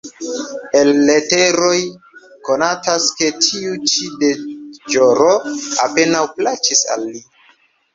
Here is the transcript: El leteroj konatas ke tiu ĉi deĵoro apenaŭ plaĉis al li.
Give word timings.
El 0.79 0.87
leteroj 1.09 1.75
konatas 2.49 3.07
ke 3.21 3.31
tiu 3.45 3.77
ĉi 3.93 4.11
deĵoro 4.25 5.33
apenaŭ 5.89 6.29
plaĉis 6.39 6.87
al 6.99 7.11
li. 7.17 7.29